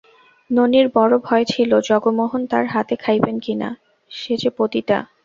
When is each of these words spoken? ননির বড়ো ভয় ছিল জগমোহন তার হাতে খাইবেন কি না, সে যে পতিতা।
ননির 0.49 0.87
বড়ো 0.95 1.17
ভয় 1.19 1.45
ছিল 1.47 1.71
জগমোহন 1.81 2.41
তার 2.45 2.65
হাতে 2.65 2.95
খাইবেন 2.95 3.35
কি 3.39 3.53
না, 3.55 3.69
সে 4.11 4.33
যে 4.37 4.49
পতিতা। 4.57 4.97